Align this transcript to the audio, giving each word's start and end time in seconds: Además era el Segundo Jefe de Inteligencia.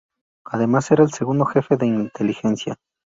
Además 0.45 0.89
era 0.89 1.03
el 1.03 1.11
Segundo 1.13 1.45
Jefe 1.45 1.77
de 1.77 1.85
Inteligencia. 1.85 2.79